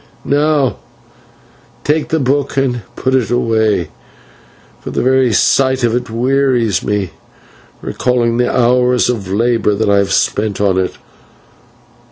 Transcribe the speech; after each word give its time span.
"Now 0.25 0.77
take 1.83 2.07
the 2.09 2.19
book 2.19 2.57
and 2.57 2.81
put 2.95 3.13
it 3.13 3.29
away, 3.29 3.89
for 4.79 4.89
the 4.89 5.03
very 5.03 5.31
sight 5.31 5.83
of 5.83 5.93
it 5.95 6.09
wearies 6.09 6.81
me, 6.83 7.11
recalling 7.83 8.37
the 8.37 8.51
hours 8.51 9.11
of 9.11 9.27
labour 9.31 9.75
that 9.75 9.91
I 9.91 9.97
have 9.99 10.11
spent 10.11 10.59
on 10.59 10.79
it. 10.79 10.97